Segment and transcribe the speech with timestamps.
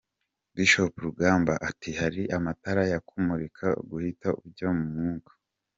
[0.55, 5.37] Bishop Rugamba ati 'Hari amatara yakumurika ugahita ujya mu mwuka'.